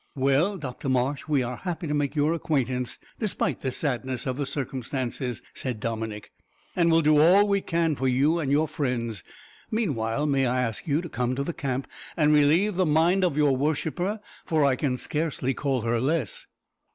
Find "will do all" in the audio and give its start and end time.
6.89-7.47